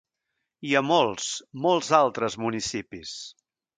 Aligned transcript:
I 0.69 0.71
a 0.79 0.81
molts, 0.91 1.27
molts 1.65 1.91
altres 1.99 2.39
municipis! 2.47 3.13